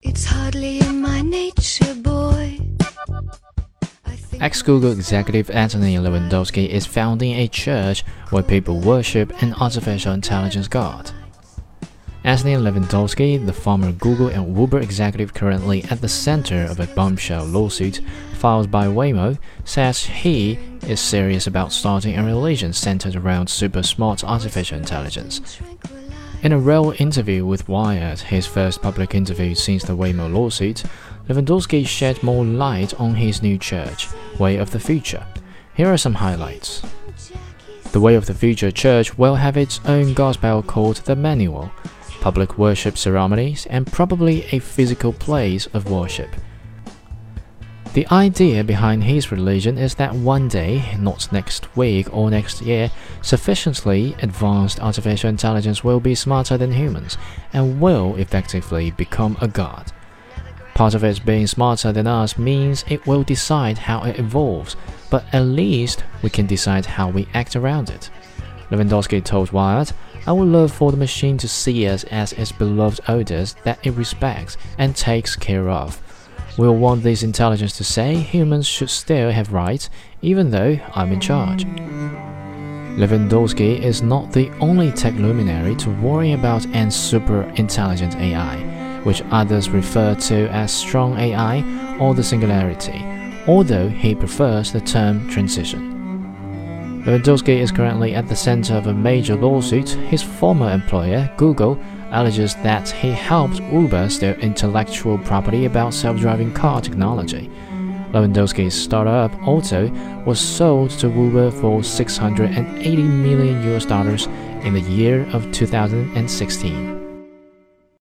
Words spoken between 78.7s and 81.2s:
still have rights, even though I'm in